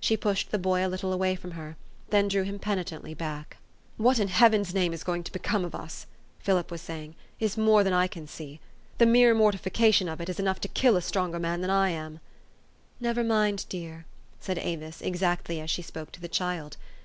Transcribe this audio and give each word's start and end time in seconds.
She 0.00 0.16
pushed 0.16 0.50
the 0.50 0.58
boy 0.58 0.84
a 0.84 0.88
little 0.90 1.12
away 1.12 1.36
from 1.36 1.52
her, 1.52 1.76
then 2.08 2.26
drew 2.26 2.42
him 2.42 2.58
penitently 2.58 3.14
back." 3.14 3.58
What 3.98 4.18
in 4.18 4.26
Heaven's 4.26 4.74
name 4.74 4.92
is 4.92 5.04
going 5.04 5.22
to 5.22 5.30
become 5.30 5.64
of 5.64 5.76
us," 5.76 6.06
Philip 6.40 6.72
was 6.72 6.80
saying, 6.80 7.14
"is 7.38 7.56
more 7.56 7.84
than 7.84 7.92
I 7.92 8.08
can 8.08 8.26
see. 8.26 8.58
The 8.98 9.06
mere 9.06 9.32
mortification 9.32 10.08
of 10.08 10.20
it 10.20 10.28
is 10.28 10.40
enough 10.40 10.60
to 10.62 10.66
kill 10.66 10.96
a 10.96 11.00
stronger 11.00 11.38
man 11.38 11.60
than 11.60 11.70
I 11.70 11.90
am." 11.90 12.18
"Never 12.98 13.22
mind, 13.22 13.64
dear," 13.68 14.06
said 14.40 14.58
Avis, 14.58 15.02
exactly 15.02 15.60
as 15.60 15.70
she 15.70 15.82
spoke 15.82 16.10
to 16.10 16.20
the 16.20 16.26
child. 16.26 16.76